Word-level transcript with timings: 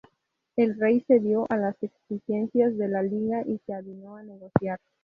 El 0.55 0.79
rey 0.79 1.01
cedió 1.01 1.45
a 1.47 1.57
las 1.57 1.75
exigencias 1.83 2.75
de 2.75 2.87
la 2.87 3.03
Liga 3.03 3.43
y 3.45 3.61
se 3.67 3.73
avino 3.75 4.15
a 4.15 4.23
negociar. 4.23 4.79